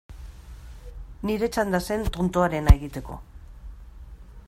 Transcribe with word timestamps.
Nire 1.29 1.49
txanda 1.57 1.81
zen 1.91 2.07
tontoarena 2.17 2.77
egiteko. 2.81 3.23